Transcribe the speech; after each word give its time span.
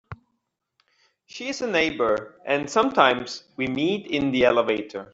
She 1.27 1.49
is 1.49 1.61
a 1.61 1.67
neighbour, 1.69 2.35
and 2.43 2.67
sometimes 2.67 3.43
we 3.55 3.67
meet 3.67 4.07
in 4.07 4.31
the 4.31 4.45
elevator. 4.45 5.09